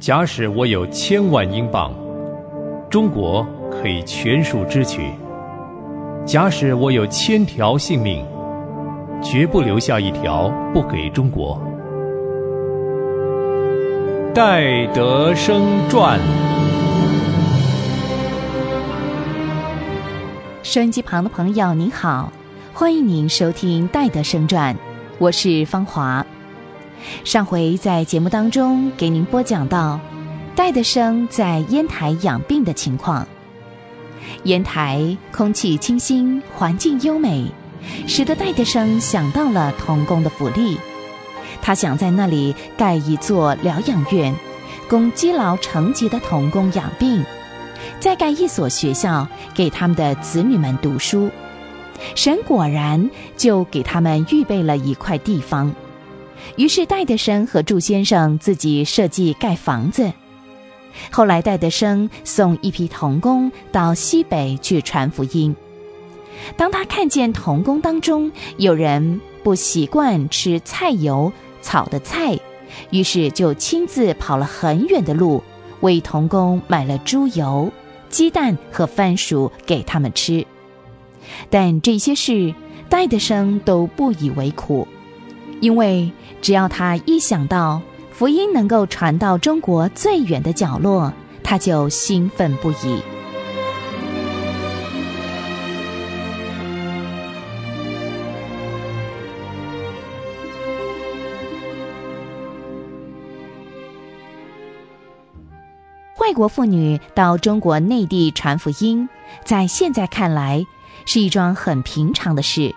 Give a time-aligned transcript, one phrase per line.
[0.00, 1.92] 假使我有千万英镑，
[2.88, 5.02] 中国可以全数支取；
[6.24, 8.24] 假使我有千条性命，
[9.22, 11.60] 绝不留下一条不给中国。
[14.34, 16.18] 戴德生传。
[20.62, 22.32] 收音机旁的朋友，您好，
[22.72, 24.74] 欢迎您收听《戴德生传》，
[25.18, 26.24] 我是芳华。
[27.24, 30.00] 上回在节目当中给您播讲到，
[30.54, 33.26] 戴德生在烟台养病的情况。
[34.44, 37.46] 烟台空气清新，环境优美，
[38.06, 40.78] 使得戴德生想到了童工的福利。
[41.62, 44.34] 他想在那里盖一座疗养院，
[44.88, 47.24] 供积劳成疾的童工养病，
[47.98, 51.30] 再盖一所学校给他们的子女们读书。
[52.14, 55.74] 神果然就给他们预备了一块地方。
[56.56, 60.12] 于是戴德生和祝先生自己设计盖房子。
[61.10, 65.54] 后来戴德生送一批童工到西北去传福音。
[66.56, 71.32] 当他看见童工当中有人不习惯吃菜油
[71.62, 72.38] 炒的菜，
[72.90, 75.42] 于是就亲自跑了很远的路，
[75.80, 77.70] 为童工买了猪油、
[78.08, 80.46] 鸡蛋和番薯给他们吃。
[81.50, 82.54] 但这些事
[82.88, 84.88] 戴德生都不以为苦。
[85.60, 87.80] 因为只要他一想到
[88.10, 93.02] 福音能够传到中国最远的角落，他就兴奋不已。
[106.18, 109.08] 外国妇女到中国内地传福音，
[109.44, 110.64] 在现在看来
[111.04, 112.74] 是一桩很平常的事。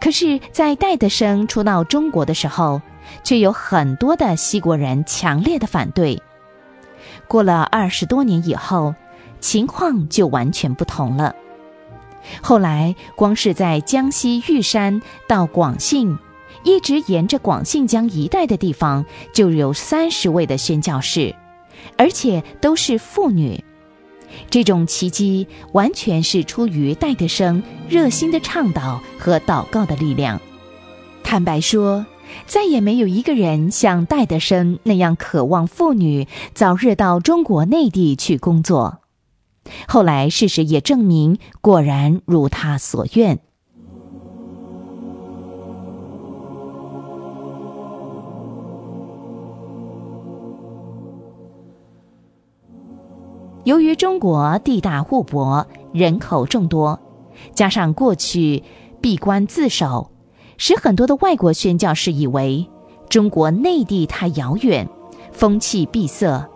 [0.00, 2.82] 可是，在戴德生初到中国的时候，
[3.22, 6.22] 却有很多的西国人强烈的反对。
[7.26, 8.94] 过了二十多年以后，
[9.40, 11.34] 情况就完全不同了。
[12.42, 16.18] 后来，光是在江西玉山到广信，
[16.62, 21.34] 一直沿着广信江一带的地方，就有三十位的宣教士，
[21.96, 23.62] 而且都是妇女。
[24.50, 30.40] 这种奇迹完全是出于戴德生热心的倡导和祷告的力量。
[31.22, 32.06] 坦白说，
[32.46, 39.00] 再也没有一个人像戴德生那样渴望妇女早日到中国内地去工作。
[39.88, 43.40] 后来事实也证明，果然如他所愿。
[53.64, 57.00] 由于中国地大物博，人口众多，
[57.54, 58.62] 加上过去
[59.00, 60.10] 闭关自守，
[60.58, 62.68] 使很多的外国宣教士以为
[63.08, 64.86] 中国内地太遥远，
[65.32, 66.46] 风气闭塞，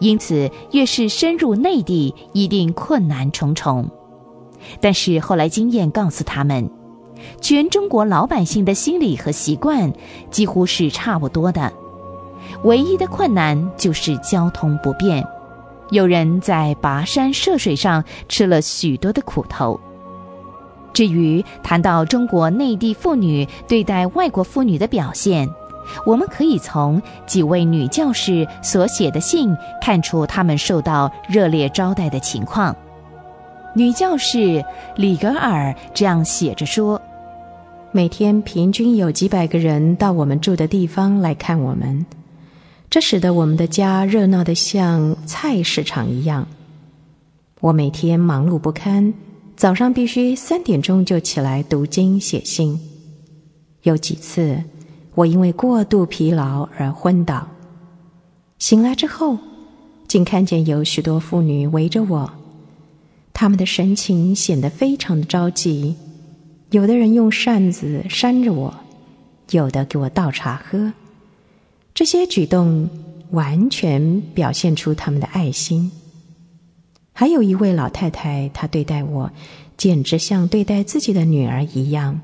[0.00, 3.88] 因此越是深入内地，一定困难重重。
[4.80, 6.68] 但是后来经验告诉他们，
[7.40, 9.92] 全中国老百姓的心理和习惯
[10.32, 11.72] 几乎是差不多的，
[12.64, 15.24] 唯一的困难就是交通不便。
[15.90, 19.78] 有人在跋山涉水上吃了许多的苦头。
[20.92, 25.48] 至于谈到中国内地妇女对待外国妇女的表现，
[26.04, 32.74] 我们可以从几位女教师所写的信看出她们受到热烈招待的情况。
[33.74, 34.64] 女教师
[34.96, 37.00] 里格尔这样写着说
[37.92, 42.04] ：“每天平均有几百个人到我们住的地方来看我们。”
[42.96, 46.48] 这使得我们的家热闹的像菜市场一样。
[47.60, 49.12] 我每天忙碌不堪，
[49.54, 52.80] 早上必须三点钟就起来读经写信。
[53.82, 54.64] 有几次，
[55.14, 57.46] 我因为过度疲劳而昏倒。
[58.58, 59.36] 醒来之后，
[60.08, 62.32] 竟看见有许多妇女围着我，
[63.34, 65.94] 她们的神情显得非常的着急。
[66.70, 68.74] 有的人用扇子扇着我，
[69.50, 70.90] 有的给我倒茶喝。
[71.96, 72.90] 这些举动
[73.30, 75.90] 完全表现出他们的爱心。
[77.14, 79.30] 还有一位老太太，她对待我
[79.78, 82.20] 简直像对待自己的女儿一样，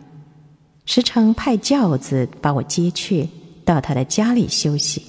[0.85, 3.27] 时常派轿子把我接去
[3.65, 5.03] 到她的家里休息。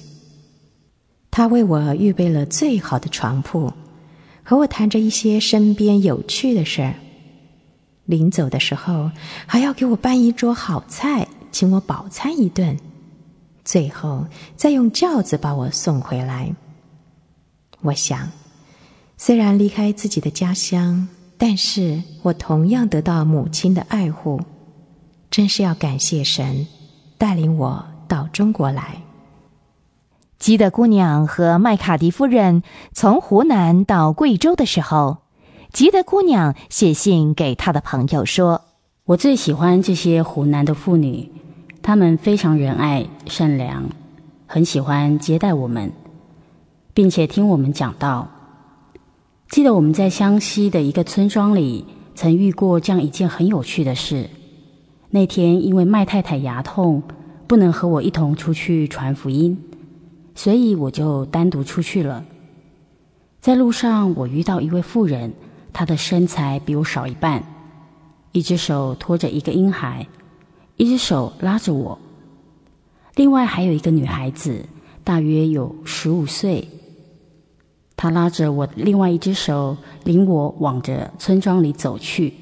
[1.30, 3.70] 她为我预备了最好的床铺，
[4.42, 6.94] 和我谈着一些身边有趣的事儿。
[8.06, 9.10] 临走的时候，
[9.44, 12.74] 还要给我办一桌好菜，请我饱餐一顿。
[13.64, 14.26] 最后，
[14.56, 16.54] 再用轿子把我送回来。
[17.80, 18.30] 我想，
[19.16, 21.08] 虽然离开自己的家乡，
[21.38, 24.40] 但是我同样得到母亲的爱护，
[25.30, 26.66] 真是要感谢神
[27.16, 29.02] 带领我到中国来。
[30.38, 32.62] 吉德姑娘和麦卡迪夫人
[32.92, 35.18] 从湖南到贵州的时候，
[35.72, 38.62] 吉德姑娘写信给她的朋友说
[39.06, 41.32] ：“我最喜欢这些湖南的妇女，
[41.86, 43.84] 他们非常仁爱善良，
[44.46, 45.92] 很喜欢接待我们，
[46.94, 48.26] 并且听我们讲道。
[49.50, 51.84] 记得我们在湘西的一个村庄里，
[52.14, 54.30] 曾遇过这样一件很有趣的事。
[55.10, 57.02] 那天因为麦太太牙痛，
[57.46, 59.62] 不能和我一同出去传福音。”
[60.34, 62.24] 所以我就单独出去了。
[63.42, 65.34] 在路上，我遇到一位妇人，
[65.74, 67.44] 她的身材比我少一半，
[68.32, 70.06] 一只手托着一个婴孩，
[70.76, 71.98] 一只手拉着我。
[73.14, 74.64] 另外还有一个女孩子，
[75.04, 76.68] 大约有十五岁，
[77.96, 82.34] 她拉着我另外一只手，领我往着村庄里走去，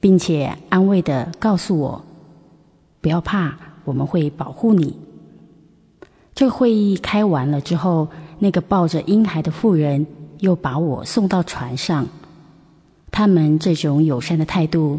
[0.00, 2.04] 并且安慰的告诉我
[3.02, 3.54] ：“不要怕，
[3.84, 4.96] 我们会保护你。”
[6.34, 8.08] 这会议开完了之后，
[8.38, 10.06] 那个抱着婴孩的妇人
[10.38, 12.06] 又把我送到船上。
[13.10, 14.98] 他们这种友善的态度，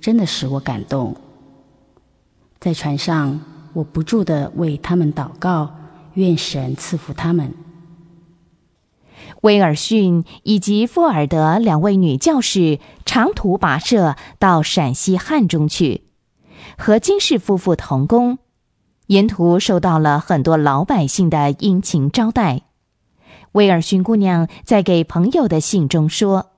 [0.00, 1.14] 真的使我感动。
[2.64, 3.42] 在船上，
[3.74, 5.74] 我不住的为他们祷告，
[6.14, 7.52] 愿神赐福他们。
[9.42, 16.04] 威尔逊以及富尔德两位女教士长途跋涉到陕西汉中去，
[16.78, 18.38] 和金氏夫妇同工。
[19.08, 22.62] 沿途受到了很多老百姓的殷勤招待。
[23.52, 26.52] 威尔逊姑娘在给朋友的信中说：“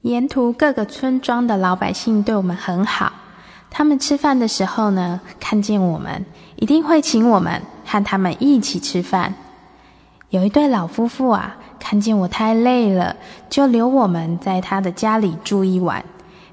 [0.00, 3.12] 沿途各个村庄的老百姓对我们很好，
[3.74, 6.26] 他们吃饭的时候呢，看见我们
[6.56, 9.34] 一定会请我们和他们一起吃饭。
[10.28, 13.16] 有一对老夫妇啊，看见我太累了，
[13.48, 16.04] 就留我们在他的家里住一晚，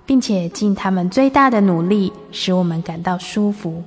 [0.05, 3.83] 并且尽他们最大的努力，使我们感到舒服。”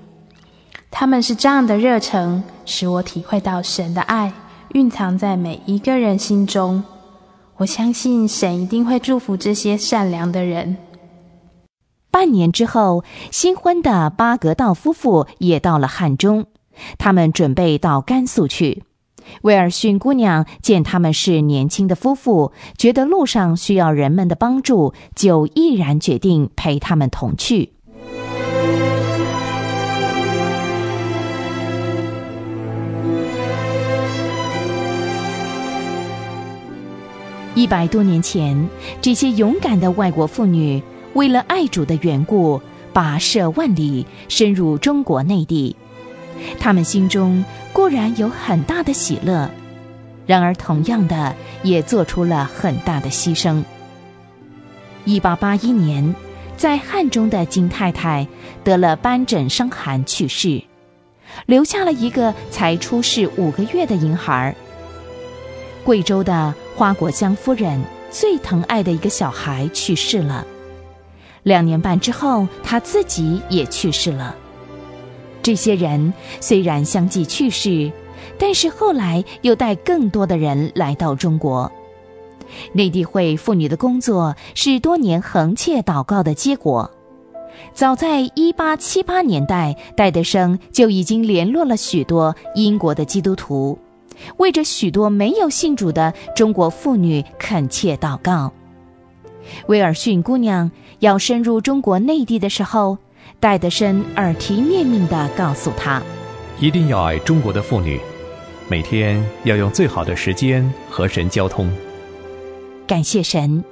[0.93, 4.31] 他们是这样的热诚，使我体会到神的爱
[4.75, 6.85] 蕴藏在每一个人心中。
[7.57, 10.77] 我相信神一定会祝福这些善良的人。
[12.13, 16.45] 半年之后，新婚的巴格道夫妇也到了汉中，
[16.99, 18.85] 他们准备到甘肃去。
[19.41, 27.73] 威尔逊姑娘见他们是年轻的夫妇，觉得路上需要人们的帮助，就毅然决定陪他们同去。
[37.55, 38.69] 一百多年前，
[39.01, 40.83] 这些勇敢的外国妇女
[41.15, 42.61] 为了爱主的缘故，
[42.93, 45.77] 跋涉万里，深入中国内地。
[46.59, 49.51] 他们心中固然有很大的喜乐，
[50.27, 53.63] 然而同样的也做出了很大的牺牲。
[55.05, 56.15] 一八八一年，
[56.57, 58.27] 在汉中的金太太
[58.65, 60.63] 得了斑疹伤寒去世，
[61.47, 64.55] 留下了一个才出世五个月的婴孩。
[65.85, 66.55] 贵州的。
[66.75, 67.81] 花果香夫人
[68.11, 70.45] 最疼爱的一个小孩去世了，
[71.43, 74.35] 两年半之后，他自己也去世了。
[75.43, 77.91] 这些人虽然相继去世，
[78.39, 81.71] 但是后来又带更多的人来到中国。
[82.73, 86.91] 内地会妇女的工作是多年横切祷告的结果。
[87.75, 93.79] 早在一八七八年代，戴德生就已经联络了许多英国的基督徒。
[94.37, 98.53] 为着许多没有信主的中国妇女恳切祷告。
[99.67, 100.71] 威尔逊姑娘
[101.01, 102.99] 要深入中国内地的时候，
[103.41, 106.03] 戴德生耳提面命地告诉她
[106.61, 108.01] ：“一定要爱中国的妇女，
[108.69, 111.71] 每天要用最好的时间和神交通。”
[112.87, 113.65] 感谢神，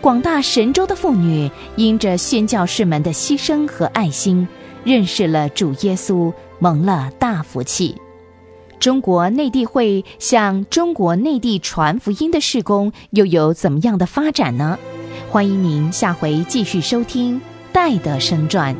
[0.00, 4.46] 广大神州的妇女因着宣教士们的牺牲和爱心，
[4.84, 7.94] 认识了主耶稣，蒙了大福气。
[8.80, 14.78] 中国内地会向中国内地传福音的事工又有怎么样的发展呢？
[15.34, 17.40] 欢迎您下回继续收听
[17.72, 18.72] 《戴德生传》。